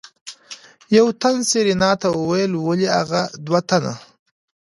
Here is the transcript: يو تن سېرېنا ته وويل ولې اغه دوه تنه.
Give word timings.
يو 0.95 1.05
تن 1.21 1.35
سېرېنا 1.49 1.91
ته 2.01 2.07
وويل 2.19 2.51
ولې 2.57 2.87
اغه 3.01 3.21
دوه 3.45 3.61
تنه. 3.69 3.93